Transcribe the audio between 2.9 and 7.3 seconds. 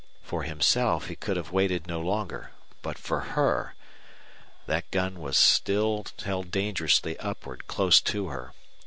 for her! That gun was still held dangerously